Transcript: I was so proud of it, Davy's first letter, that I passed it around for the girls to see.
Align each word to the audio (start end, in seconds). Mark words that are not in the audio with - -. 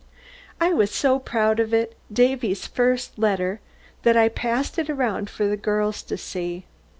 I 0.59 0.73
was 0.73 0.89
so 0.89 1.19
proud 1.19 1.59
of 1.59 1.75
it, 1.75 1.95
Davy's 2.11 2.65
first 2.65 3.19
letter, 3.19 3.59
that 4.01 4.17
I 4.17 4.29
passed 4.29 4.79
it 4.79 4.89
around 4.89 5.29
for 5.29 5.45
the 5.45 5.55
girls 5.55 6.01
to 6.01 6.17
see. 6.17 6.65